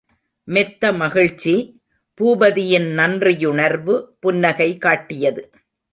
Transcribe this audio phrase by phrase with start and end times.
[0.47, 1.53] மெத்த மகிழ்ச்சி!
[2.19, 5.43] பூபதியின் நன்றியுணர்வு, புன்னகை காட்டியது.